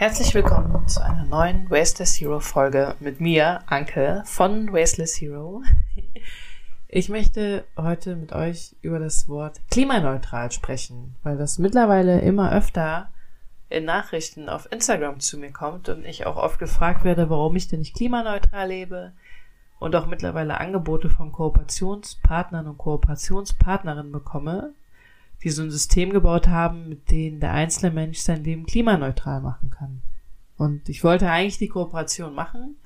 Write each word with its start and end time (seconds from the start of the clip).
Herzlich 0.00 0.34
willkommen 0.34 0.88
zu 0.88 1.04
einer 1.04 1.26
neuen 1.26 1.68
Wasteless 1.68 2.18
Hero 2.18 2.40
Folge 2.40 2.94
mit 3.00 3.20
mir, 3.20 3.60
Anke 3.66 4.22
von 4.24 4.72
Wasteless 4.72 5.20
Hero. 5.20 5.62
Ich 6.88 7.10
möchte 7.10 7.66
heute 7.76 8.16
mit 8.16 8.32
euch 8.32 8.74
über 8.80 8.98
das 8.98 9.28
Wort 9.28 9.60
klimaneutral 9.70 10.50
sprechen, 10.50 11.16
weil 11.22 11.36
das 11.36 11.58
mittlerweile 11.58 12.20
immer 12.22 12.50
öfter 12.50 13.10
in 13.68 13.84
Nachrichten 13.84 14.48
auf 14.48 14.72
Instagram 14.72 15.20
zu 15.20 15.36
mir 15.36 15.52
kommt 15.52 15.90
und 15.90 16.06
ich 16.06 16.24
auch 16.24 16.36
oft 16.36 16.58
gefragt 16.58 17.04
werde, 17.04 17.28
warum 17.28 17.54
ich 17.54 17.68
denn 17.68 17.80
nicht 17.80 17.94
klimaneutral 17.94 18.68
lebe 18.68 19.12
und 19.80 19.94
auch 19.94 20.06
mittlerweile 20.06 20.58
Angebote 20.58 21.10
von 21.10 21.30
Kooperationspartnern 21.30 22.68
und 22.68 22.78
Kooperationspartnerinnen 22.78 24.12
bekomme, 24.12 24.72
die 25.42 25.50
so 25.50 25.62
ein 25.62 25.70
System 25.70 26.10
gebaut 26.10 26.48
haben, 26.48 26.88
mit 26.88 27.10
dem 27.10 27.40
der 27.40 27.52
einzelne 27.52 27.92
Mensch 27.92 28.18
sein 28.18 28.44
Leben 28.44 28.66
klimaneutral 28.66 29.40
machen 29.40 29.70
kann. 29.70 30.02
Und 30.56 30.88
ich 30.88 31.02
wollte 31.04 31.30
eigentlich 31.30 31.58
die 31.58 31.68
Kooperation 31.68 32.34
machen, 32.34 32.76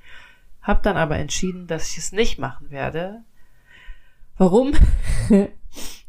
habe 0.62 0.80
dann 0.82 0.96
aber 0.96 1.16
entschieden, 1.18 1.66
dass 1.66 1.90
ich 1.90 1.98
es 1.98 2.12
nicht 2.12 2.38
machen 2.38 2.70
werde. 2.70 3.22
Warum? 4.36 4.72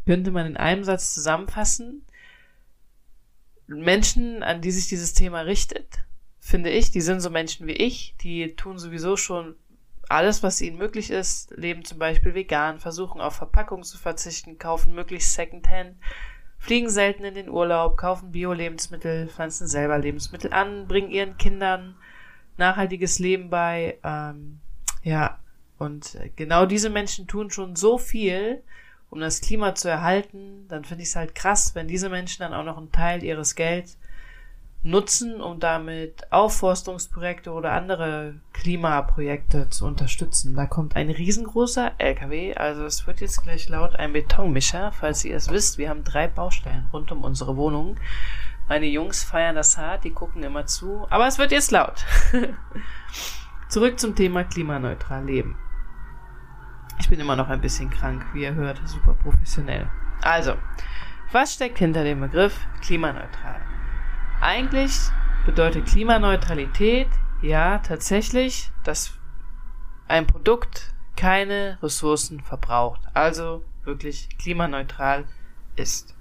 könnte 0.06 0.32
man 0.32 0.46
in 0.46 0.58
einem 0.58 0.84
Satz 0.84 1.14
zusammenfassen. 1.14 2.04
Menschen, 3.68 4.44
an 4.44 4.62
die 4.62 4.72
sich 4.72 4.88
dieses 4.88 5.14
Thema 5.14 5.42
richtet, 5.42 6.06
finde 6.40 6.70
ich, 6.70 6.92
die 6.92 7.02
sind 7.02 7.22
so 7.22 7.32
Menschen 7.32 7.66
wie 7.66 7.74
ich, 7.74 8.16
die 8.22 8.56
tun 8.56 8.78
sowieso 8.78 9.18
schon 9.18 9.56
alles, 10.08 10.44
was 10.44 10.62
ihnen 10.62 10.78
möglich 10.78 11.10
ist, 11.10 11.50
leben 11.58 11.84
zum 11.84 11.98
Beispiel 11.98 12.36
vegan, 12.36 12.80
versuchen 12.80 13.20
auf 13.20 13.36
Verpackung 13.36 13.82
zu 13.82 13.98
verzichten, 13.98 14.60
kaufen 14.60 14.94
möglichst 14.94 15.34
Secondhand, 15.34 15.98
fliegen 16.66 16.90
selten 16.90 17.24
in 17.24 17.36
den 17.36 17.50
Urlaub, 17.50 17.96
kaufen 17.96 18.32
Bio-Lebensmittel, 18.32 19.28
pflanzen 19.28 19.68
selber 19.68 20.00
Lebensmittel 20.00 20.52
an, 20.52 20.88
bringen 20.88 21.12
ihren 21.12 21.38
Kindern 21.38 21.96
nachhaltiges 22.58 23.20
Leben 23.20 23.52
bei. 23.52 24.00
Ähm, 24.04 24.60
ja, 25.04 25.38
und 25.78 26.18
genau 26.36 26.66
diese 26.66 26.90
Menschen 26.90 27.28
tun 27.28 27.52
schon 27.52 27.76
so 27.76 28.00
viel, 28.00 28.64
um 29.12 29.20
das 29.20 29.42
Klima 29.42 29.76
zu 29.76 29.90
erhalten. 29.90 30.66
Dann 30.68 30.86
finde 30.86 31.04
ich 31.04 31.10
es 31.10 31.16
halt 31.16 31.36
krass, 31.36 31.76
wenn 31.76 31.88
diese 31.88 32.10
Menschen 32.10 32.40
dann 32.40 32.54
auch 32.54 32.64
noch 32.64 32.78
einen 32.78 32.92
Teil 32.92 33.24
ihres 33.24 33.54
Gelds 33.54 34.00
nutzen, 34.86 35.42
um 35.42 35.60
damit 35.60 36.32
Aufforstungsprojekte 36.32 37.52
oder 37.52 37.72
andere 37.72 38.36
Klimaprojekte 38.54 39.68
zu 39.70 39.86
unterstützen. 39.86 40.56
Da 40.56 40.68
kommt 40.68 40.96
ein 40.96 41.10
riesengroßer 41.10 41.94
LKW, 41.98 42.54
also 42.54 42.86
es 42.86 43.08
wird 43.08 43.20
jetzt 43.20 43.42
gleich 43.42 43.68
laut 43.68 43.96
ein 43.96 44.14
Betonmischer, 44.14 44.92
falls 44.92 45.26
ihr 45.26 45.36
es 45.36 45.50
wisst. 45.50 45.80
Wir 45.80 45.90
haben 45.90 46.04
drei 46.04 46.28
Baustellen 46.28 46.88
rund 46.94 47.12
um 47.12 47.24
unsere 47.24 47.58
Wohnung. 47.58 47.98
Meine 48.70 48.86
Jungs 48.86 49.24
feiern 49.24 49.56
das 49.56 49.76
hart, 49.78 50.04
die 50.04 50.12
gucken 50.12 50.44
immer 50.44 50.68
zu, 50.68 51.08
aber 51.10 51.26
es 51.28 51.40
wird 51.40 51.52
jetzt 51.52 51.72
laut. 51.72 52.06
Zurück 53.70 54.00
zum 54.00 54.16
Thema 54.16 54.44
klimaneutral 54.44 55.26
leben. 55.26 55.58
Ich 57.00 57.10
bin 57.10 57.20
immer 57.20 57.36
noch 57.36 57.50
ein 57.50 57.62
bisschen 57.62 57.90
krank, 57.90 58.24
wie 58.34 58.44
ihr 58.44 58.54
hört, 58.54 58.80
super 58.86 59.16
professionell. 59.16 59.90
Also, 60.22 60.54
was 61.32 61.56
steckt 61.56 61.80
hinter 61.80 62.04
dem 62.04 62.22
Begriff 62.22 62.56
klimaneutral? 62.82 63.65
Eigentlich 64.48 64.94
bedeutet 65.48 65.88
Klimaneutralität 65.88 67.08
ja 67.42 67.80
tatsächlich, 67.80 68.70
dass 68.84 69.14
ein 70.08 70.28
Produkt 70.28 70.94
keine 71.16 71.80
Ressourcen 71.82 72.42
verbraucht, 72.42 73.02
also 73.16 73.64
wirklich 73.86 74.30
klimaneutral 74.38 75.26
ist. 75.76 76.14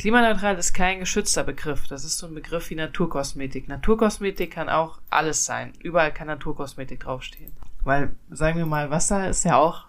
Klimaneutral 0.00 0.58
ist 0.58 0.72
kein 0.72 0.98
geschützter 0.98 1.44
Begriff. 1.44 1.86
Das 1.86 2.02
ist 2.04 2.18
so 2.18 2.26
ein 2.26 2.34
Begriff 2.34 2.68
wie 2.70 2.74
Naturkosmetik. 2.74 3.68
Naturkosmetik 3.68 4.50
kann 4.50 4.68
auch 4.68 5.00
alles 5.08 5.44
sein. 5.44 5.72
Überall 5.78 6.12
kann 6.12 6.26
Naturkosmetik 6.26 6.98
draufstehen. 6.98 7.52
Weil, 7.84 8.16
sagen 8.28 8.58
wir 8.58 8.66
mal, 8.66 8.90
Wasser 8.90 9.30
ist 9.30 9.44
ja 9.44 9.56
auch 9.56 9.86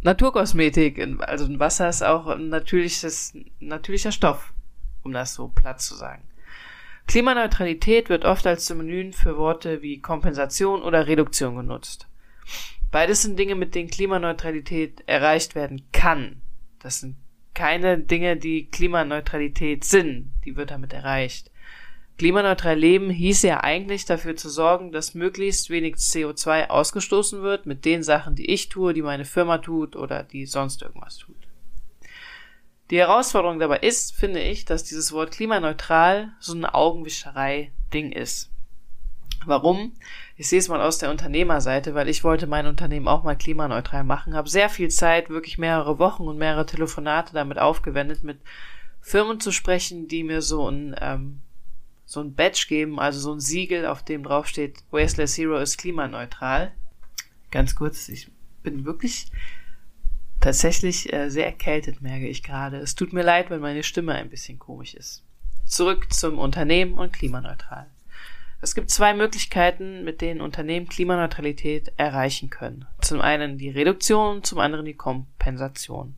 Naturkosmetik. 0.00 0.98
Also 1.20 1.60
Wasser 1.60 1.88
ist 1.88 2.02
auch 2.02 2.26
ein 2.26 2.48
natürliches, 2.48 3.34
natürlicher 3.60 4.10
Stoff 4.10 4.52
um 5.02 5.12
das 5.12 5.34
so 5.34 5.48
platt 5.48 5.80
zu 5.80 5.94
sagen. 5.94 6.22
Klimaneutralität 7.06 8.08
wird 8.08 8.24
oft 8.24 8.46
als 8.46 8.66
Synonym 8.66 9.12
für 9.12 9.36
Worte 9.36 9.82
wie 9.82 10.00
Kompensation 10.00 10.82
oder 10.82 11.06
Reduktion 11.06 11.56
genutzt. 11.56 12.06
Beides 12.90 13.22
sind 13.22 13.38
Dinge, 13.38 13.54
mit 13.54 13.74
denen 13.74 13.90
Klimaneutralität 13.90 15.02
erreicht 15.06 15.54
werden 15.54 15.82
kann. 15.92 16.42
Das 16.78 17.00
sind 17.00 17.16
keine 17.54 17.98
Dinge, 17.98 18.36
die 18.36 18.66
Klimaneutralität 18.66 19.84
sind. 19.84 20.32
Die 20.44 20.56
wird 20.56 20.70
damit 20.70 20.92
erreicht. 20.92 21.50
Klimaneutral 22.18 22.78
leben 22.78 23.10
hieß 23.10 23.42
ja 23.42 23.64
eigentlich 23.64 24.04
dafür 24.04 24.36
zu 24.36 24.48
sorgen, 24.48 24.92
dass 24.92 25.14
möglichst 25.14 25.70
wenig 25.70 25.96
CO2 25.96 26.68
ausgestoßen 26.68 27.42
wird 27.42 27.66
mit 27.66 27.84
den 27.84 28.02
Sachen, 28.02 28.36
die 28.36 28.50
ich 28.50 28.68
tue, 28.68 28.92
die 28.92 29.02
meine 29.02 29.24
Firma 29.24 29.58
tut 29.58 29.96
oder 29.96 30.22
die 30.22 30.46
sonst 30.46 30.82
irgendwas 30.82 31.16
tut. 31.16 31.41
Die 32.90 32.98
Herausforderung 32.98 33.58
dabei 33.58 33.78
ist, 33.78 34.14
finde 34.14 34.40
ich, 34.40 34.64
dass 34.64 34.84
dieses 34.84 35.12
Wort 35.12 35.30
klimaneutral 35.32 36.32
so 36.40 36.54
eine 36.54 36.74
Augenwischerei-Ding 36.74 38.12
ist. 38.12 38.50
Warum? 39.44 39.92
Ich 40.36 40.48
sehe 40.48 40.58
es 40.58 40.68
mal 40.68 40.80
aus 40.80 40.98
der 40.98 41.10
Unternehmerseite, 41.10 41.94
weil 41.94 42.08
ich 42.08 42.22
wollte 42.22 42.46
mein 42.46 42.66
Unternehmen 42.66 43.08
auch 43.08 43.24
mal 43.24 43.36
klimaneutral 43.36 44.04
machen, 44.04 44.34
habe 44.34 44.48
sehr 44.48 44.68
viel 44.68 44.88
Zeit, 44.88 45.30
wirklich 45.30 45.58
mehrere 45.58 45.98
Wochen 45.98 46.24
und 46.24 46.38
mehrere 46.38 46.66
Telefonate 46.66 47.32
damit 47.32 47.58
aufgewendet, 47.58 48.22
mit 48.22 48.40
Firmen 49.00 49.40
zu 49.40 49.50
sprechen, 49.50 50.06
die 50.06 50.22
mir 50.22 50.42
so 50.42 50.68
ein 50.68 50.94
ähm, 51.00 51.40
so 52.04 52.20
ein 52.20 52.34
Badge 52.34 52.66
geben, 52.68 53.00
also 53.00 53.18
so 53.20 53.32
ein 53.32 53.40
Siegel, 53.40 53.86
auf 53.86 54.02
dem 54.02 54.22
drauf 54.22 54.46
steht, 54.46 54.84
Wasteless 54.90 55.34
Zero 55.34 55.56
ist 55.56 55.78
klimaneutral. 55.78 56.72
Ganz 57.50 57.74
kurz, 57.74 58.08
ich 58.08 58.30
bin 58.62 58.84
wirklich 58.84 59.30
tatsächlich 60.42 61.10
äh, 61.12 61.30
sehr 61.30 61.46
erkältet, 61.46 62.02
merke 62.02 62.28
ich 62.28 62.42
gerade. 62.42 62.76
Es 62.76 62.94
tut 62.94 63.12
mir 63.14 63.22
leid, 63.22 63.48
wenn 63.48 63.60
meine 63.60 63.82
Stimme 63.82 64.14
ein 64.14 64.28
bisschen 64.28 64.58
komisch 64.58 64.94
ist. 64.94 65.24
Zurück 65.64 66.12
zum 66.12 66.38
Unternehmen 66.38 66.98
und 66.98 67.12
klimaneutral. 67.12 67.86
Es 68.60 68.74
gibt 68.74 68.90
zwei 68.90 69.14
Möglichkeiten, 69.14 70.04
mit 70.04 70.20
denen 70.20 70.40
Unternehmen 70.40 70.88
Klimaneutralität 70.88 71.92
erreichen 71.96 72.50
können. 72.50 72.86
Zum 73.00 73.20
einen 73.20 73.58
die 73.58 73.70
Reduktion, 73.70 74.44
zum 74.44 74.58
anderen 74.58 74.84
die 74.84 74.94
Kompensation. 74.94 76.14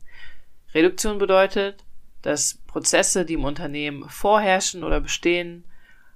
Reduktion 0.73 1.17
bedeutet, 1.17 1.83
dass 2.21 2.59
Prozesse, 2.67 3.25
die 3.25 3.35
im 3.35 3.45
Unternehmen 3.45 4.09
vorherrschen 4.09 4.83
oder 4.83 4.99
bestehen, 4.99 5.63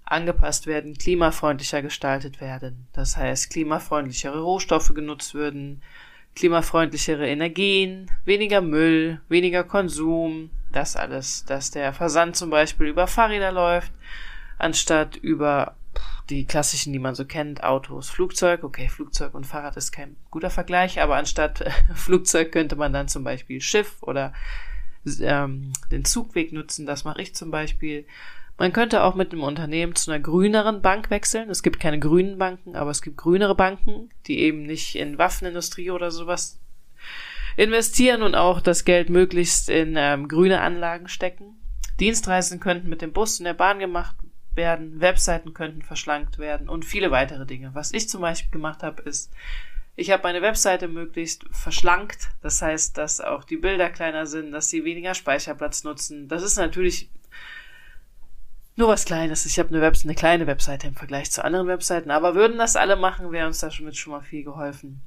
angepasst 0.03 0.67
werden, 0.67 0.95
klimafreundlicher 0.97 1.81
gestaltet 1.81 2.41
werden. 2.41 2.87
Das 2.93 3.15
heißt, 3.15 3.51
klimafreundlichere 3.51 4.41
Rohstoffe 4.41 4.93
genutzt 4.93 5.33
würden, 5.33 5.81
klimafreundlichere 6.39 7.27
Energien, 7.27 8.09
weniger 8.23 8.61
Müll, 8.61 9.19
weniger 9.27 9.65
Konsum, 9.65 10.49
das 10.71 10.95
alles, 10.95 11.43
dass 11.43 11.69
der 11.69 11.91
Versand 11.91 12.37
zum 12.37 12.49
Beispiel 12.49 12.87
über 12.87 13.07
Fahrräder 13.07 13.51
läuft, 13.51 13.91
anstatt 14.57 15.17
über 15.17 15.75
die 16.29 16.45
klassischen, 16.45 16.93
die 16.93 16.99
man 16.99 17.13
so 17.13 17.25
kennt, 17.25 17.63
Autos, 17.63 18.09
Flugzeug. 18.09 18.63
Okay, 18.63 18.87
Flugzeug 18.87 19.33
und 19.33 19.45
Fahrrad 19.47 19.75
ist 19.75 19.91
kein 19.91 20.15
guter 20.31 20.49
Vergleich, 20.49 21.01
aber 21.01 21.17
anstatt 21.17 21.65
Flugzeug 21.93 22.53
könnte 22.53 22.77
man 22.77 22.93
dann 22.93 23.09
zum 23.09 23.25
Beispiel 23.25 23.59
Schiff 23.59 23.97
oder 24.01 24.31
ähm, 25.19 25.73
den 25.91 26.05
Zugweg 26.05 26.53
nutzen. 26.53 26.85
Das 26.85 27.03
mache 27.03 27.21
ich 27.21 27.35
zum 27.35 27.51
Beispiel. 27.51 28.05
Man 28.59 28.73
könnte 28.73 29.03
auch 29.03 29.15
mit 29.15 29.31
einem 29.31 29.43
Unternehmen 29.43 29.95
zu 29.95 30.11
einer 30.11 30.19
grüneren 30.21 30.81
Bank 30.81 31.09
wechseln. 31.09 31.49
Es 31.49 31.63
gibt 31.63 31.79
keine 31.79 31.97
grünen 31.97 32.37
Banken, 32.37 32.75
aber 32.75 32.91
es 32.91 33.01
gibt 33.01 33.15
grünere 33.15 33.55
Banken, 33.55 34.09
die 34.27 34.39
eben 34.39 34.63
nicht 34.63 34.95
in 34.95 35.17
Waffenindustrie 35.17 35.91
oder 35.91 36.11
sowas 36.11 36.59
investieren 37.55 38.21
und 38.21 38.35
auch 38.35 38.59
das 38.59 38.83
Geld 38.83 39.09
möglichst 39.09 39.69
in 39.69 39.95
ähm, 39.97 40.27
grüne 40.27 40.59
Anlagen 40.59 41.07
stecken. 41.07 41.55
Dienstreisen 42.01 42.59
könnten 42.59 42.89
mit 42.89 43.01
dem 43.01 43.13
Bus 43.13 43.39
und 43.39 43.45
der 43.45 43.53
Bahn 43.53 43.79
gemacht 43.79 44.17
werden, 44.55 44.99
Webseiten 44.99 45.53
könnten 45.53 45.81
verschlankt 45.81 46.37
werden 46.37 46.67
und 46.67 46.83
viele 46.83 47.11
weitere 47.11 47.45
Dinge. 47.45 47.71
Was 47.73 47.93
ich 47.93 48.09
zum 48.09 48.19
Beispiel 48.19 48.51
gemacht 48.51 48.83
habe, 48.83 49.01
ist, 49.03 49.31
ich 49.95 50.11
habe 50.11 50.23
meine 50.23 50.41
Webseite 50.41 50.89
möglichst 50.89 51.45
verschlankt. 51.51 52.29
Das 52.41 52.61
heißt, 52.61 52.97
dass 52.97 53.21
auch 53.21 53.45
die 53.45 53.57
Bilder 53.57 53.89
kleiner 53.89 54.25
sind, 54.25 54.51
dass 54.51 54.69
sie 54.69 54.83
weniger 54.83 55.13
Speicherplatz 55.13 55.85
nutzen. 55.85 56.27
Das 56.27 56.43
ist 56.43 56.57
natürlich 56.57 57.09
nur 58.79 58.87
was 58.87 59.05
Kleines. 59.05 59.45
Ich 59.45 59.59
habe 59.59 59.69
eine, 59.69 59.81
Webs 59.81 60.05
eine 60.05 60.15
kleine 60.15 60.47
Webseite 60.47 60.87
im 60.87 60.95
Vergleich 60.95 61.29
zu 61.31 61.43
anderen 61.43 61.67
Webseiten, 61.67 62.09
aber 62.09 62.33
würden 62.33 62.57
das 62.57 62.77
alle 62.77 62.95
machen, 62.95 63.31
wäre 63.31 63.45
uns 63.45 63.59
da 63.59 63.69
schon 63.69 63.85
mit 63.85 63.97
schon 63.97 64.13
mal 64.13 64.21
viel 64.21 64.43
geholfen. 64.43 65.01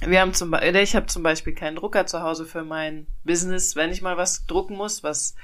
Wir 0.00 0.20
haben 0.20 0.34
zum 0.34 0.50
Beispiel, 0.50 0.76
ich 0.76 0.96
habe 0.96 1.06
zum 1.06 1.22
Beispiel 1.22 1.54
keinen 1.54 1.76
Drucker 1.76 2.06
zu 2.06 2.22
Hause 2.22 2.46
für 2.46 2.64
mein 2.64 3.06
Business, 3.22 3.76
wenn 3.76 3.90
ich 3.90 4.02
mal 4.02 4.16
was 4.16 4.46
drucken 4.46 4.76
muss, 4.76 5.04
was 5.04 5.36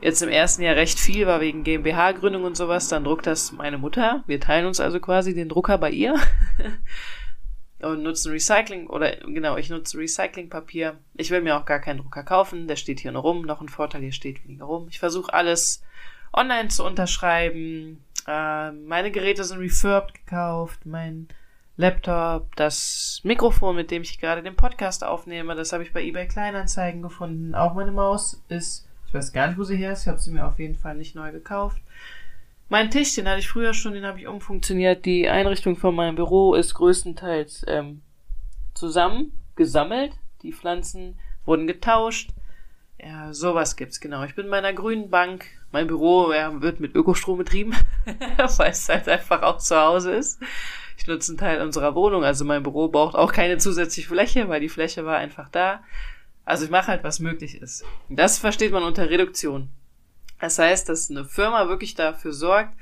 jetzt 0.00 0.22
im 0.22 0.28
ersten 0.28 0.62
Jahr 0.62 0.76
recht 0.76 0.98
viel 0.98 1.26
war 1.26 1.40
wegen 1.40 1.64
GmbH-Gründung 1.64 2.44
und 2.44 2.56
sowas, 2.56 2.88
dann 2.88 3.04
druckt 3.04 3.26
das 3.26 3.52
meine 3.52 3.78
Mutter. 3.78 4.22
Wir 4.26 4.40
teilen 4.40 4.66
uns 4.66 4.80
also 4.80 4.98
quasi 5.00 5.34
den 5.34 5.48
Drucker 5.48 5.78
bei 5.78 5.90
ihr 5.90 6.14
und 7.82 8.02
nutzen 8.02 8.32
Recycling 8.32 8.86
oder 8.86 9.16
genau, 9.16 9.56
ich 9.56 9.70
nutze 9.70 9.98
Recyclingpapier. 9.98 10.98
Ich 11.14 11.30
will 11.30 11.42
mir 11.42 11.56
auch 11.56 11.64
gar 11.64 11.80
keinen 11.80 11.98
Drucker 11.98 12.22
kaufen, 12.22 12.68
der 12.68 12.76
steht 12.76 13.00
hier 13.00 13.12
nur 13.12 13.22
rum. 13.22 13.42
Noch 13.42 13.60
ein 13.60 13.68
Vorteil, 13.68 14.02
hier 14.02 14.12
steht 14.12 14.44
weniger 14.44 14.64
rum. 14.64 14.86
Ich 14.88 15.00
versuche 15.00 15.34
alles 15.34 15.82
online 16.32 16.68
zu 16.68 16.84
unterschreiben. 16.84 18.04
Äh, 18.26 18.72
meine 18.72 19.10
Geräte 19.10 19.44
sind 19.44 19.58
refurbed 19.58 20.14
gekauft, 20.14 20.86
mein 20.86 21.28
Laptop, 21.76 22.54
das 22.56 23.20
Mikrofon, 23.24 23.76
mit 23.76 23.90
dem 23.90 24.02
ich 24.02 24.20
gerade 24.20 24.42
den 24.42 24.56
Podcast 24.56 25.04
aufnehme, 25.04 25.54
das 25.54 25.72
habe 25.72 25.82
ich 25.82 25.92
bei 25.92 26.02
eBay 26.02 26.28
Kleinanzeigen 26.28 27.02
gefunden. 27.02 27.54
Auch 27.54 27.74
meine 27.74 27.92
Maus 27.92 28.42
ist, 28.48 28.86
ich 29.08 29.14
weiß 29.14 29.32
gar 29.32 29.48
nicht, 29.48 29.58
wo 29.58 29.64
sie 29.64 29.76
her 29.76 29.92
ist, 29.92 30.02
ich 30.02 30.08
habe 30.08 30.18
sie 30.18 30.30
mir 30.30 30.46
auf 30.46 30.58
jeden 30.58 30.76
Fall 30.76 30.96
nicht 30.96 31.14
neu 31.14 31.32
gekauft. 31.32 31.80
Mein 32.68 32.90
Tisch, 32.90 33.14
den 33.14 33.28
hatte 33.28 33.40
ich 33.40 33.48
früher 33.48 33.74
schon, 33.74 33.94
den 33.94 34.06
habe 34.06 34.18
ich 34.18 34.26
umfunktioniert. 34.26 35.04
Die 35.04 35.28
Einrichtung 35.28 35.76
von 35.76 35.94
meinem 35.94 36.14
Büro 36.14 36.54
ist 36.54 36.72
größtenteils 36.72 37.64
ähm, 37.68 38.00
zusammen 38.74 39.32
gesammelt. 39.56 40.12
Die 40.42 40.52
Pflanzen 40.52 41.18
wurden 41.44 41.66
getauscht. 41.66 42.30
Ja, 42.98 43.34
sowas 43.34 43.76
gibt's, 43.76 44.00
genau. 44.00 44.24
Ich 44.24 44.34
bin 44.34 44.46
in 44.46 44.50
meiner 44.50 44.72
grünen 44.72 45.10
Bank. 45.10 45.44
Mein 45.72 45.86
Büro 45.86 46.32
ja, 46.32 46.60
wird 46.60 46.80
mit 46.80 46.94
Ökostrom 46.94 47.38
betrieben, 47.38 47.74
weil 48.58 48.70
es 48.70 48.88
halt 48.88 49.08
einfach 49.08 49.42
auch 49.42 49.58
zu 49.58 49.74
Hause 49.74 50.12
ist. 50.12 50.40
Ich 50.98 51.06
nutze 51.06 51.32
einen 51.32 51.38
Teil 51.38 51.62
unserer 51.62 51.94
Wohnung, 51.94 52.24
also 52.24 52.44
mein 52.44 52.62
Büro 52.62 52.88
braucht 52.88 53.16
auch 53.16 53.32
keine 53.32 53.56
zusätzliche 53.56 54.08
Fläche, 54.08 54.48
weil 54.48 54.60
die 54.60 54.68
Fläche 54.68 55.04
war 55.06 55.16
einfach 55.16 55.48
da. 55.48 55.82
Also 56.44 56.64
ich 56.64 56.70
mache 56.70 56.88
halt, 56.88 57.04
was 57.04 57.20
möglich 57.20 57.60
ist. 57.60 57.84
Das 58.08 58.38
versteht 58.38 58.72
man 58.72 58.82
unter 58.82 59.08
Reduktion. 59.08 59.70
Das 60.40 60.58
heißt, 60.58 60.88
dass 60.88 61.10
eine 61.10 61.24
Firma 61.24 61.68
wirklich 61.68 61.94
dafür 61.94 62.32
sorgt, 62.32 62.74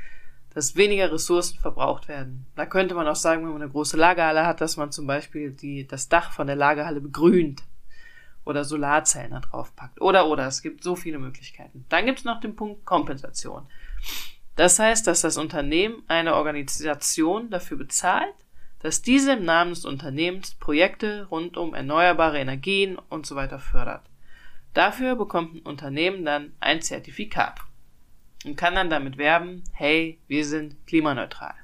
dass 0.53 0.75
weniger 0.75 1.13
Ressourcen 1.13 1.59
verbraucht 1.59 2.09
werden. 2.09 2.47
Da 2.57 2.67
könnte 2.67 2.95
man 2.95 3.07
auch 3.07 3.17
sagen, 3.17 3.45
wenn 3.45 3.53
man 3.53 3.63
eine 3.63 3.71
große 3.71 3.97
Lagerhalle 3.97 4.47
hat, 4.47 4.61
dass 4.61 4.77
man 4.77 4.91
zum 4.91 5.07
Beispiel 5.07 5.53
die, 5.53 5.87
das 5.87 6.09
Dach 6.09 6.33
von 6.33 6.49
der 6.49 6.57
Lagerhalle 6.57 7.01
begrünt 7.01 7.63
oder 8.51 8.65
Solarzellen 8.65 9.31
da 9.31 9.41
drauf 9.41 9.75
packt. 9.75 10.01
Oder, 10.01 10.27
oder, 10.27 10.47
es 10.47 10.61
gibt 10.61 10.85
so 10.85 10.97
viele 10.97 11.19
Möglichkeiten. 11.19 11.87
Dann 11.89 12.05
gibt 12.05 12.19
es 12.19 12.25
noch 12.25 12.41
den 12.41 12.57
Punkt 12.57 12.85
Kompensation. 12.85 13.67
Das 14.57 14.79
heißt, 14.79 15.07
dass 15.07 15.23
das 15.23 15.39
Unternehmen 15.39 16.03
eine 16.09 16.35
Organisation 16.35 17.49
dafür 17.49 17.79
bezahlt, 17.79 18.35
dass 18.81 19.03
diese 19.03 19.33
im 19.33 19.45
Namen 19.45 19.71
des 19.71 19.85
Unternehmens 19.85 20.55
Projekte 20.55 21.27
rund 21.31 21.57
um 21.57 21.75
erneuerbare 21.75 22.39
Energien 22.39 22.99
und 22.99 23.27
so 23.27 23.37
weiter 23.37 23.59
fördert. 23.59 24.03
Dafür 24.75 25.17
bekommt 25.17 25.55
ein 25.55 25.61
Unternehmen 25.61 26.25
dann 26.25 26.53
ein 26.61 26.83
Zertifikat 26.83 27.61
und 28.45 28.57
kann 28.57 28.75
dann 28.75 28.91
damit 28.91 29.17
werben, 29.19 29.65
hey, 29.73 30.19
wir 30.29 30.45
sind 30.45 30.87
klimaneutral. 30.87 31.55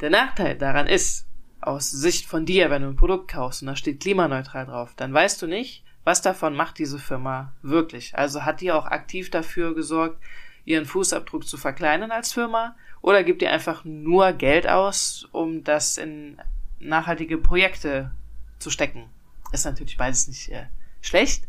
Der 0.00 0.10
Nachteil 0.10 0.56
daran 0.58 0.86
ist, 0.86 1.26
aus 1.62 1.90
Sicht 1.90 2.26
von 2.26 2.46
dir, 2.46 2.70
wenn 2.70 2.82
du 2.82 2.88
ein 2.88 2.96
Produkt 2.96 3.30
kaufst 3.30 3.62
und 3.62 3.68
da 3.68 3.76
steht 3.76 4.00
klimaneutral 4.00 4.66
drauf, 4.66 4.92
dann 4.96 5.12
weißt 5.12 5.40
du 5.42 5.46
nicht, 5.46 5.84
was 6.04 6.22
davon 6.22 6.54
macht 6.54 6.78
diese 6.78 6.98
Firma 6.98 7.52
wirklich. 7.62 8.16
Also 8.16 8.44
hat 8.44 8.60
die 8.60 8.72
auch 8.72 8.86
aktiv 8.86 9.30
dafür 9.30 9.74
gesorgt, 9.74 10.20
ihren 10.64 10.86
Fußabdruck 10.86 11.46
zu 11.46 11.56
verkleinern 11.56 12.10
als 12.10 12.32
Firma 12.32 12.76
oder 13.00 13.24
gibt 13.24 13.42
ihr 13.42 13.50
einfach 13.50 13.84
nur 13.84 14.32
Geld 14.32 14.68
aus, 14.68 15.28
um 15.32 15.64
das 15.64 15.98
in 15.98 16.38
nachhaltige 16.78 17.38
Projekte 17.38 18.10
zu 18.58 18.70
stecken. 18.70 19.04
Ist 19.52 19.64
natürlich 19.64 19.96
beides 19.96 20.28
nicht 20.28 20.48
äh, 20.48 20.66
schlecht, 21.00 21.44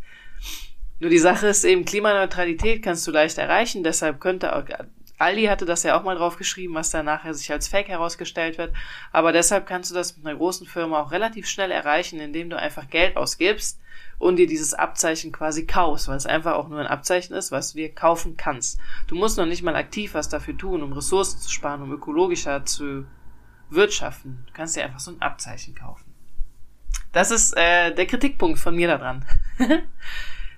nur 1.00 1.10
die 1.10 1.20
Sache 1.20 1.48
ist 1.48 1.66
eben, 1.66 1.84
Klimaneutralität 1.84 2.82
kannst 2.82 3.06
du 3.06 3.12
leicht 3.12 3.38
erreichen, 3.38 3.84
deshalb 3.84 4.22
könnte 4.22 4.56
auch, 4.56 4.64
Aldi 5.20 5.46
hatte 5.46 5.66
das 5.66 5.84
ja 5.84 5.98
auch 5.98 6.04
mal 6.04 6.16
drauf 6.16 6.38
geschrieben, 6.38 6.74
was 6.74 6.90
dann 6.90 7.06
nachher 7.06 7.34
sich 7.34 7.52
als 7.52 7.68
Fake 7.68 7.88
herausgestellt 7.88 8.58
wird, 8.58 8.74
aber 9.12 9.32
deshalb 9.32 9.68
kannst 9.68 9.92
du 9.92 9.96
das 9.96 10.18
mit 10.18 10.26
einer 10.26 10.38
großen 10.38 10.68
Firma 10.68 11.02
auch 11.02 11.12
relativ 11.12 11.48
schnell 11.48 11.72
erreichen, 11.72 12.20
indem 12.20 12.50
du 12.50 12.58
einfach 12.58 12.90
Geld 12.90 13.16
ausgibst 13.16 13.80
und 14.18 14.38
dir 14.38 14.48
dieses 14.48 14.74
Abzeichen 14.74 15.32
quasi 15.32 15.66
kaufst, 15.66 16.08
weil 16.08 16.18
es 16.18 16.26
einfach 16.26 16.54
auch 16.54 16.68
nur 16.68 16.80
ein 16.80 16.88
Abzeichen 16.88 17.36
ist, 17.36 17.52
was 17.52 17.72
du 17.72 17.78
dir 17.78 17.94
kaufen 17.94 18.38
kannst. 18.38 18.80
Du 19.08 19.16
musst 19.16 19.38
noch 19.38 19.46
nicht 19.46 19.64
mal 19.64 19.76
aktiv 19.76 20.14
was 20.14 20.30
dafür 20.30 20.58
tun, 20.58 20.82
um 20.82 20.94
Ressourcen 20.94 21.40
zu 21.40 21.50
sparen, 21.50 21.82
um 21.82 21.92
ökologischer 21.92 22.66
zu 22.66 23.06
wirtschaften. 23.70 24.44
Du 24.48 24.54
kannst 24.54 24.76
dir 24.76 24.84
einfach 24.84 25.00
so 25.00 25.12
ein 25.12 25.22
Abzeichen 25.22 25.76
kaufen. 25.76 26.14
Das 27.12 27.32
ist 27.32 27.56
äh, 27.56 27.94
der 27.94 28.08
Kritikpunkt 28.08 28.60
von 28.60 28.76
mir 28.76 28.88
daran. 28.88 29.26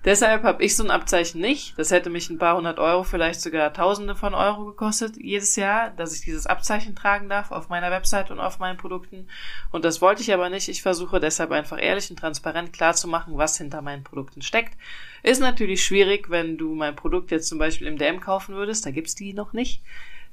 Deshalb 0.05 0.43
habe 0.43 0.63
ich 0.63 0.75
so 0.75 0.83
ein 0.83 0.91
Abzeichen 0.91 1.41
nicht. 1.41 1.73
Das 1.79 1.89
hätte 1.89 2.11
mich 2.11 2.29
ein 2.29 2.37
paar 2.37 2.55
hundert 2.55 2.77
Euro, 2.77 3.03
vielleicht 3.03 3.41
sogar 3.41 3.73
Tausende 3.73 4.15
von 4.15 4.35
Euro 4.35 4.65
gekostet 4.65 5.17
jedes 5.17 5.55
Jahr, 5.55 5.89
dass 5.89 6.13
ich 6.13 6.21
dieses 6.21 6.45
Abzeichen 6.45 6.95
tragen 6.95 7.27
darf 7.27 7.51
auf 7.51 7.69
meiner 7.69 7.89
Website 7.89 8.29
und 8.29 8.39
auf 8.39 8.59
meinen 8.59 8.77
Produkten. 8.77 9.27
Und 9.71 9.83
das 9.83 10.03
wollte 10.03 10.21
ich 10.21 10.31
aber 10.31 10.51
nicht. 10.51 10.69
Ich 10.69 10.83
versuche 10.83 11.19
deshalb 11.19 11.49
einfach 11.51 11.81
ehrlich 11.81 12.11
und 12.11 12.19
transparent 12.19 12.71
klar 12.71 12.93
zu 12.93 13.07
machen, 13.07 13.35
was 13.35 13.57
hinter 13.57 13.81
meinen 13.81 14.03
Produkten 14.03 14.43
steckt. 14.43 14.77
Ist 15.23 15.41
natürlich 15.41 15.83
schwierig, 15.83 16.29
wenn 16.29 16.59
du 16.59 16.75
mein 16.75 16.95
Produkt 16.95 17.31
jetzt 17.31 17.47
zum 17.47 17.57
Beispiel 17.57 17.87
im 17.87 17.97
DM 17.97 18.19
kaufen 18.19 18.53
würdest. 18.53 18.85
Da 18.85 18.91
gibt's 18.91 19.15
die 19.15 19.33
noch 19.33 19.53
nicht. 19.53 19.81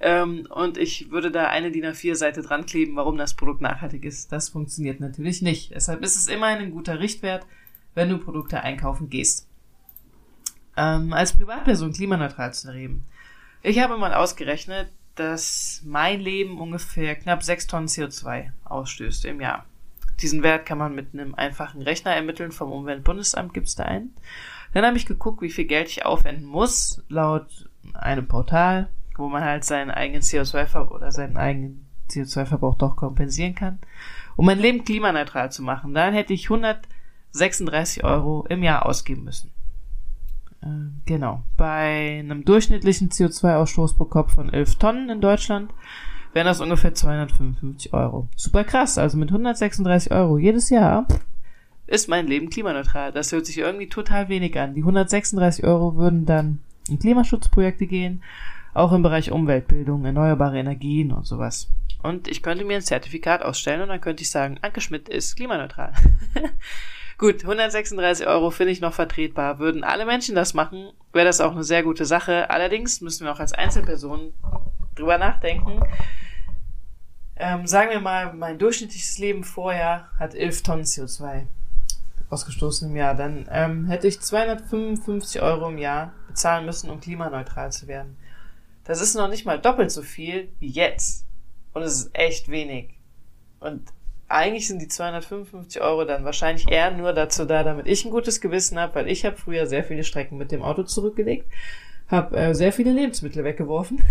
Ähm, 0.01 0.47
und 0.51 0.77
ich 0.77 1.11
würde 1.11 1.31
da 1.31 1.47
eine 1.47 1.71
DIN 1.71 1.87
A4-Seite 1.87 2.43
dran 2.43 2.67
kleben, 2.67 2.95
warum 2.97 3.17
das 3.17 3.33
Produkt 3.33 3.63
nachhaltig 3.63 4.05
ist. 4.05 4.33
Das 4.33 4.51
funktioniert 4.51 5.01
natürlich 5.01 5.41
nicht. 5.41 5.71
Deshalb 5.75 6.03
ist 6.03 6.17
es 6.17 6.29
immerhin 6.29 6.59
ein 6.59 6.73
guter 6.73 7.01
Richtwert, 7.01 7.47
wenn 7.95 8.11
du 8.11 8.19
Produkte 8.19 8.63
einkaufen 8.63 9.09
gehst 9.09 9.49
ähm, 10.77 11.13
als 11.13 11.33
Privatperson 11.33 11.93
klimaneutral 11.93 12.53
zu 12.53 12.73
leben. 12.73 13.07
Ich 13.63 13.79
habe 13.79 13.97
mal 13.97 14.15
ausgerechnet, 14.15 14.89
dass 15.15 15.83
mein 15.85 16.21
Leben 16.21 16.59
ungefähr 16.59 17.15
knapp 17.15 17.43
6 17.43 17.67
Tonnen 17.67 17.89
CO2 17.89 18.51
ausstößt 18.65 19.25
im 19.27 19.41
Jahr. 19.41 19.67
Diesen 20.21 20.43
Wert 20.43 20.67
kann 20.67 20.79
man 20.79 20.95
mit 20.95 21.13
einem 21.13 21.35
einfachen 21.35 21.83
Rechner 21.83 22.13
ermitteln, 22.15 22.53
vom 22.53 22.73
Umweltbundesamt 22.73 23.53
gibt's 23.55 23.75
da 23.75 23.85
einen. 23.85 24.15
Dann 24.73 24.87
habe 24.87 24.97
ich 24.97 25.07
geguckt, 25.07 25.43
wie 25.43 25.51
viel 25.51 25.67
Geld 25.67 25.89
ich 25.89 26.07
aufwenden 26.07 26.47
muss, 26.47 27.03
laut 27.09 27.69
einem 27.95 28.27
Portal, 28.27 28.89
wo 29.17 29.29
man 29.29 29.45
halt 29.45 29.65
seinen 29.65 29.91
eigenen 29.91 30.23
CO2-Verbrauch 30.23 30.95
oder 30.95 31.13
seinen 31.13 31.37
eigenen 31.37 31.87
CO2-Verbrauch 32.09 32.77
doch 32.77 32.97
kompensieren 32.97 33.55
kann. 33.55 33.79
Um 34.37 34.47
mein 34.47 34.59
Leben 34.59 34.85
klimaneutral 34.85 35.53
zu 35.53 35.63
machen, 35.63 35.93
dann 35.93 36.15
hätte 36.15 36.33
ich 36.33 36.51
136 36.51 38.05
Euro 38.05 38.47
im 38.49 38.63
Jahr 38.63 38.87
ausgeben 38.87 39.25
müssen. 39.25 39.53
Äh, 40.63 40.67
genau. 41.07 41.43
Bei 41.57 42.19
einem 42.21 42.45
durchschnittlichen 42.45 43.11
CO2-Ausstoß 43.11 43.97
pro 43.97 44.05
Kopf 44.05 44.35
von 44.35 44.53
11 44.53 44.77
Tonnen 44.77 45.11
in 45.11 45.21
Deutschland 45.21 45.71
wären 46.33 46.47
das 46.47 46.61
ungefähr 46.61 46.95
255 46.95 47.93
Euro. 47.93 48.29
Super 48.37 48.65
krass. 48.65 48.99
Also 48.99 49.19
mit 49.19 49.31
136 49.31 50.13
Euro 50.13 50.39
jedes 50.39 50.71
Jahr 50.71 51.07
ist 51.87 52.09
mein 52.09 52.27
Leben 52.27 52.49
klimaneutral. 52.49 53.13
Das 53.13 53.33
hört 53.33 53.47
sich 53.47 53.59
irgendwie 53.59 53.89
total 53.89 54.29
wenig 54.29 54.59
an. 54.59 54.75
Die 54.75 54.81
136 54.81 55.65
Euro 55.65 55.97
würden 55.97 56.25
dann 56.25 56.61
in 56.89 56.99
Klimaschutzprojekte 56.99 57.87
gehen, 57.87 58.23
auch 58.73 58.93
im 58.93 59.03
Bereich 59.03 59.31
Umweltbildung, 59.31 60.05
erneuerbare 60.05 60.59
Energien 60.59 61.13
und 61.13 61.27
sowas. 61.27 61.69
Und 62.03 62.29
ich 62.29 62.43
könnte 62.43 62.65
mir 62.65 62.77
ein 62.77 62.83
Zertifikat 62.83 63.43
ausstellen 63.43 63.83
und 63.83 63.89
dann 63.89 64.01
könnte 64.01 64.23
ich 64.23 64.31
sagen, 64.31 64.59
Anke 64.63 64.81
Schmidt 64.81 65.09
ist 65.09 65.37
klimaneutral. 65.37 65.93
Gut, 67.23 67.45
136 67.45 68.27
Euro 68.27 68.51
finde 68.51 68.73
ich 68.73 68.81
noch 68.81 68.95
vertretbar. 68.95 69.61
Würden 69.61 69.85
alle 69.85 70.07
Menschen 70.07 70.35
das 70.35 70.55
machen, 70.55 70.91
wäre 71.13 71.25
das 71.25 71.41
auch 71.41 71.53
eine 71.53 71.63
sehr 71.63 71.85
gute 71.85 72.05
Sache. 72.05 72.51
Allerdings 72.51 73.01
müssen 73.01 73.25
wir 73.25 73.33
auch 73.33 73.39
als 73.39 73.53
Einzelpersonen 73.53 74.35
drüber 74.97 75.19
nachdenken. 75.19 75.79
Ähm, 77.37 77.65
sagen 77.69 77.91
wir 77.91 78.01
mal, 78.01 78.35
mein 78.35 78.59
durchschnittliches 78.59 79.19
Leben 79.19 79.45
vorher 79.45 80.09
hat 80.19 80.35
11 80.35 80.65
Tonnen 80.65 80.83
CO2 80.83 81.47
ausgestoßen 82.29 82.91
im 82.91 82.97
Jahr. 82.97 83.15
Dann 83.15 83.47
ähm, 83.53 83.87
hätte 83.87 84.09
ich 84.09 84.21
255 84.21 85.43
Euro 85.43 85.69
im 85.69 85.79
Jahr 85.79 86.15
bezahlen 86.27 86.67
müssen, 86.67 86.91
um 86.91 86.99
klimaneutral 86.99 87.71
zu 87.71 87.87
werden. 87.87 88.17
Das 88.83 89.01
ist 89.01 89.15
noch 89.15 89.29
nicht 89.29 89.47
mal 89.47 89.61
doppelt 89.61 89.93
so 89.93 90.03
viel 90.03 90.49
wie 90.59 90.71
jetzt. 90.71 91.25
Und 91.73 91.83
es 91.83 92.01
ist 92.01 92.11
echt 92.15 92.49
wenig. 92.49 92.99
Und 93.61 93.93
eigentlich 94.33 94.67
sind 94.67 94.81
die 94.81 94.89
255 94.89 95.81
Euro 95.83 96.05
dann 96.05 96.25
wahrscheinlich 96.25 96.71
eher 96.71 96.91
nur 96.91 97.13
dazu 97.13 97.45
da, 97.45 97.63
damit 97.63 97.87
ich 97.87 98.05
ein 98.05 98.11
gutes 98.11 98.41
Gewissen 98.41 98.79
habe, 98.79 98.95
weil 98.95 99.09
ich 99.09 99.25
habe 99.25 99.37
früher 99.37 99.67
sehr 99.67 99.85
viele 99.85 100.05
Strecken 100.05 100.39
mit 100.39 100.53
dem 100.53 100.63
Auto 100.63 100.83
zurückgelegt, 100.83 101.47
habe 102.09 102.37
äh, 102.37 102.55
sehr 102.55 102.73
viele 102.73 102.93
Lebensmittel 102.93 103.45
weggeworfen 103.45 104.03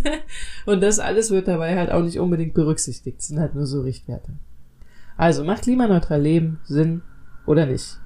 und 0.66 0.82
das 0.82 0.98
alles 0.98 1.30
wird 1.30 1.48
dabei 1.48 1.76
halt 1.76 1.90
auch 1.90 2.02
nicht 2.02 2.18
unbedingt 2.18 2.54
berücksichtigt. 2.54 3.22
Sind 3.22 3.40
halt 3.40 3.54
nur 3.54 3.66
so 3.66 3.82
Richtwerte. 3.82 4.32
Also 5.16 5.44
macht 5.44 5.62
klimaneutral 5.62 6.20
Leben 6.20 6.60
Sinn 6.64 7.02
oder 7.46 7.66
nicht? 7.66 7.98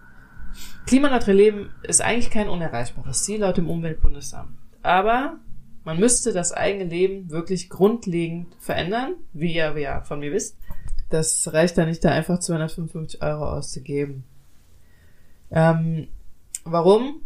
Klimaneutral 0.87 1.35
Leben 1.35 1.71
ist 1.83 2.03
eigentlich 2.03 2.31
kein 2.31 2.49
unerreichbares 2.49 3.23
Ziel 3.23 3.41
laut 3.41 3.57
dem 3.57 3.71
Umweltbundesamt. 3.71 4.57
Aber 4.83 5.39
man 5.85 5.99
müsste 5.99 6.33
das 6.33 6.53
eigene 6.53 6.85
Leben 6.85 7.31
wirklich 7.31 7.69
grundlegend 7.69 8.55
verändern, 8.59 9.15
wie 9.33 9.55
ihr 9.55 9.77
ja 9.79 10.01
von 10.03 10.21
mir 10.21 10.33
wisst. 10.33 10.57
Das 11.13 11.53
reicht 11.53 11.77
da 11.77 11.85
nicht, 11.85 12.03
da 12.03 12.11
einfach 12.11 12.39
255 12.39 13.23
Euro 13.23 13.51
auszugeben. 13.51 14.25
Ähm, 15.51 16.09
warum? 16.65 17.21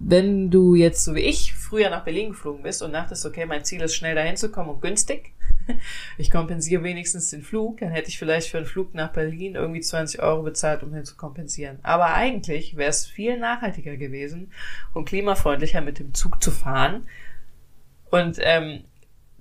Wenn 0.00 0.50
du 0.50 0.74
jetzt 0.74 1.04
so 1.04 1.14
wie 1.14 1.20
ich 1.20 1.54
früher 1.54 1.88
nach 1.88 2.02
Berlin 2.02 2.30
geflogen 2.30 2.64
bist 2.64 2.82
und 2.82 2.92
dachtest, 2.92 3.24
okay, 3.24 3.46
mein 3.46 3.64
Ziel 3.64 3.80
ist 3.80 3.94
schnell 3.94 4.16
dahin 4.16 4.36
zu 4.36 4.50
kommen 4.50 4.70
und 4.70 4.82
günstig, 4.82 5.32
ich 6.18 6.32
kompensiere 6.32 6.82
wenigstens 6.82 7.30
den 7.30 7.42
Flug, 7.42 7.78
dann 7.78 7.92
hätte 7.92 8.08
ich 8.08 8.18
vielleicht 8.18 8.48
für 8.48 8.58
einen 8.58 8.66
Flug 8.66 8.92
nach 8.92 9.12
Berlin 9.12 9.54
irgendwie 9.54 9.82
20 9.82 10.20
Euro 10.20 10.42
bezahlt, 10.42 10.82
um 10.82 10.92
den 10.92 11.04
zu 11.04 11.16
kompensieren. 11.16 11.78
Aber 11.84 12.12
eigentlich 12.12 12.76
wäre 12.76 12.90
es 12.90 13.06
viel 13.06 13.38
nachhaltiger 13.38 13.96
gewesen 13.96 14.52
und 14.94 15.04
klimafreundlicher 15.04 15.80
mit 15.80 16.00
dem 16.00 16.12
Zug 16.12 16.42
zu 16.42 16.50
fahren, 16.50 17.06
Und 18.10 18.38
ähm, 18.40 18.82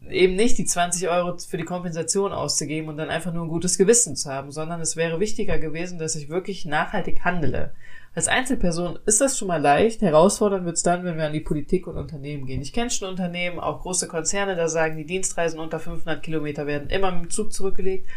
eben 0.10 0.36
nicht 0.36 0.58
die 0.58 0.66
20 0.66 1.08
Euro 1.10 1.38
für 1.38 1.58
die 1.58 1.64
Kompensation 1.64 2.32
auszugeben 2.32 2.90
und 2.90 2.98
dann 2.98 3.10
einfach 3.10 3.34
nur 3.34 3.46
ein 3.46 3.50
gutes 3.50 3.78
Gewissen 3.78 4.16
zu 4.16 4.30
haben, 4.30 4.52
sondern 4.52 4.82
es 4.82 4.96
wäre 4.96 5.20
wichtiger 5.20 5.58
gewesen, 5.58 5.98
dass 5.98 6.16
ich 6.16 6.30
wirklich 6.30 6.66
nachhaltig 6.66 7.24
handele. 7.24 7.74
Als 8.16 8.28
Einzelperson 8.28 9.00
ist 9.06 9.22
das 9.22 9.38
schon 9.38 9.48
mal 9.48 9.62
leicht. 9.62 10.02
Herausfordernd 10.02 10.66
wird 10.66 10.78
es 10.78 10.84
dann, 10.84 11.04
wenn 11.04 11.18
wir 11.18 11.26
an 11.26 11.34
die 11.34 11.40
Politik 11.40 11.88
und 11.88 11.98
Unternehmen 11.98 12.46
gehen. 12.46 12.62
Ich 12.62 12.74
kenne 12.74 12.92
schon 12.92 13.10
Unternehmen, 13.10 13.60
auch 13.60 13.82
große 13.82 14.08
Konzerne, 14.08 14.56
da 14.56 14.68
sagen, 14.68 14.98
die 14.98 15.06
Dienstreisen 15.06 15.60
unter 15.60 15.80
500 15.80 16.22
Kilometer 16.22 16.68
werden 16.68 16.90
immer 16.90 17.12
mit 17.12 17.24
dem 17.24 17.30
Zug 17.32 17.52
zurückgelegt. 17.52 18.08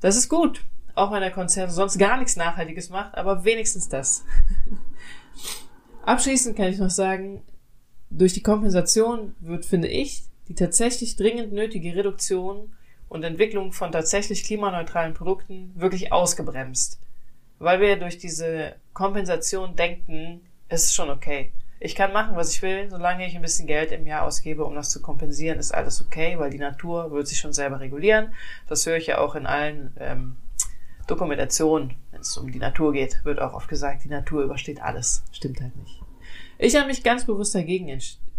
Das 0.00 0.16
ist 0.16 0.30
gut, 0.30 0.62
auch 0.94 1.12
wenn 1.12 1.20
der 1.20 1.32
Konzern 1.32 1.70
sonst 1.70 1.98
gar 1.98 2.16
nichts 2.18 2.36
Nachhaltiges 2.36 2.88
macht, 2.88 3.14
aber 3.14 3.44
wenigstens 3.44 3.90
das. 3.90 4.24
Abschließend 6.06 6.56
kann 6.56 6.68
ich 6.68 6.78
noch 6.78 6.90
sagen, 6.90 7.42
durch 8.08 8.32
die 8.32 8.42
Kompensation 8.42 9.34
wird, 9.40 9.66
finde 9.66 9.88
ich, 9.88 10.29
die 10.50 10.56
tatsächlich 10.56 11.14
dringend 11.14 11.52
nötige 11.52 11.94
Reduktion 11.94 12.72
und 13.08 13.22
Entwicklung 13.22 13.70
von 13.70 13.92
tatsächlich 13.92 14.42
klimaneutralen 14.42 15.14
Produkten 15.14 15.70
wirklich 15.76 16.12
ausgebremst. 16.12 16.98
Weil 17.60 17.80
wir 17.80 17.96
durch 17.96 18.18
diese 18.18 18.74
Kompensation 18.92 19.76
denken, 19.76 20.40
es 20.68 20.86
ist 20.86 20.94
schon 20.94 21.08
okay. 21.08 21.52
Ich 21.78 21.94
kann 21.94 22.12
machen, 22.12 22.34
was 22.34 22.52
ich 22.52 22.62
will, 22.62 22.90
solange 22.90 23.24
ich 23.28 23.36
ein 23.36 23.42
bisschen 23.42 23.68
Geld 23.68 23.92
im 23.92 24.08
Jahr 24.08 24.26
ausgebe, 24.26 24.64
um 24.64 24.74
das 24.74 24.90
zu 24.90 25.00
kompensieren, 25.00 25.60
ist 25.60 25.72
alles 25.72 26.04
okay, 26.04 26.36
weil 26.36 26.50
die 26.50 26.58
Natur 26.58 27.12
wird 27.12 27.28
sich 27.28 27.38
schon 27.38 27.52
selber 27.52 27.78
regulieren. 27.78 28.34
Das 28.66 28.84
höre 28.86 28.96
ich 28.96 29.06
ja 29.06 29.18
auch 29.18 29.36
in 29.36 29.46
allen 29.46 29.94
ähm, 30.00 30.36
Dokumentationen, 31.06 31.94
wenn 32.10 32.22
es 32.22 32.36
um 32.36 32.50
die 32.50 32.58
Natur 32.58 32.92
geht, 32.92 33.24
wird 33.24 33.40
auch 33.40 33.54
oft 33.54 33.68
gesagt, 33.68 34.02
die 34.02 34.08
Natur 34.08 34.42
übersteht 34.42 34.82
alles. 34.82 35.22
Stimmt 35.30 35.60
halt 35.60 35.76
nicht. 35.76 36.00
Ich 36.58 36.74
habe 36.74 36.88
mich 36.88 37.04
ganz 37.04 37.24
bewusst 37.24 37.54
dagegen 37.54 37.88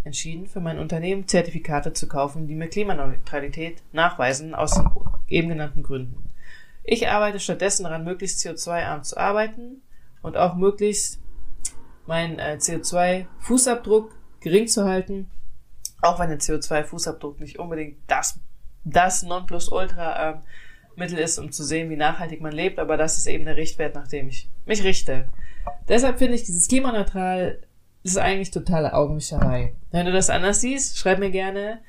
entschieden, 0.04 0.48
für 0.48 0.60
mein 0.60 0.80
Unternehmen 0.80 1.28
Zertifikate 1.28 1.94
zu 1.94 2.08
kaufen, 2.08 2.48
die 2.48 2.56
mir 2.56 2.68
Klimaneutralität 2.68 3.84
nachweisen, 3.92 4.56
aus 4.56 4.74
den 4.74 4.90
eben 5.28 5.50
genannten 5.50 5.84
Gründen. 5.84 6.30
Ich 6.84 7.08
arbeite 7.08 7.40
stattdessen 7.40 7.84
daran, 7.84 8.04
möglichst 8.04 8.46
CO2-arm 8.46 9.04
zu 9.04 9.18
arbeiten 9.18 9.82
und 10.22 10.38
auch 10.38 10.56
möglichst 10.56 11.20
meinen 12.08 12.40
äh, 12.40 12.58
CO2-Fußabdruck 12.60 14.10
gering 14.40 14.68
zu 14.68 14.86
halten, 14.86 15.30
auch 16.02 16.20
wenn 16.20 16.30
der 16.30 16.40
CO2-Fußabdruck 16.40 17.40
nicht 17.40 17.60
unbedingt 17.60 17.98
das, 18.08 18.40
das 18.84 19.22
Nonplusultra 19.22 20.32
äh, 20.32 20.38
Mittel 20.96 21.20
ist, 21.20 21.38
um 21.38 21.52
zu 21.52 21.64
sehen, 21.64 21.90
wie 21.90 21.96
nachhaltig 21.96 22.42
man 22.42 22.52
lebt, 22.52 22.80
aber 22.80 22.98
das 22.98 23.18
ist 23.18 23.28
eben 23.28 23.46
der 23.46 23.56
Richtwert, 23.56 23.96
nach 23.96 24.08
dem 24.08 24.28
ich 24.28 24.50
mich 24.66 24.84
richte. 24.84 25.30
Deshalb 25.88 26.18
finde 26.18 26.36
ich 26.36 26.44
dieses 26.44 26.68
klimaneutral 26.68 27.62
ist 28.04 28.18
eigentlich 28.18 28.52
totale 28.52 28.94
Augenwischerei. 28.94 29.76
Wenn 29.92 30.06
du 30.06 30.12
das 30.12 30.30
anders 30.30 30.62
siehst, 30.62 30.98
schreib 30.98 31.20
mir 31.20 31.32
gerne. 31.32 31.80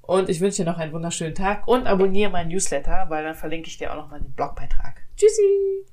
Und 0.00 0.28
ich 0.28 0.40
wünsche 0.40 0.64
dir 0.64 0.70
noch 0.70 0.78
einen 0.78 0.92
wunderschönen 0.92 1.34
Tag 1.34 1.68
und 1.68 1.86
abonniere 1.86 2.30
meinen 2.30 2.48
Newsletter, 2.48 3.06
weil 3.08 3.24
dann 3.24 3.34
verlinke 3.34 3.68
ich 3.68 3.78
dir 3.78 3.92
auch 3.92 3.96
noch 3.96 4.10
mal 4.10 4.20
den 4.20 4.32
Blogbeitrag. 4.32 5.02
Tschüssi! 5.16 5.91